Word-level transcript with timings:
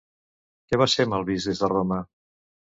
Què 0.71 0.79
va 0.81 0.87
ser 0.93 1.05
mal 1.11 1.27
vist 1.29 1.51
des 1.51 1.61
de 1.65 1.71
Roma? 1.75 2.01